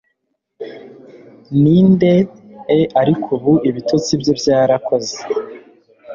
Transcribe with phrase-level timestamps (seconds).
[1.61, 2.13] Ninde
[2.73, 5.15] een ariko ubu ibitotsi bye byarakoze